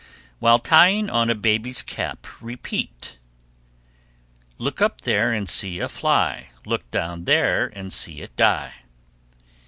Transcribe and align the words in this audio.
While 0.39 0.57
tying 0.57 1.11
on 1.11 1.29
a 1.29 1.35
baby's 1.35 1.83
cap 1.83 2.25
repeat, 2.41 3.19
Look 4.57 4.81
up 4.81 5.01
there 5.01 5.31
and 5.31 5.47
see 5.47 5.77
a 5.79 5.87
fly, 5.87 6.49
Look 6.65 6.89
down 6.89 7.25
there 7.25 7.67
and 7.67 7.93
see 7.93 8.23
it 8.23 8.35
die. 8.35 8.73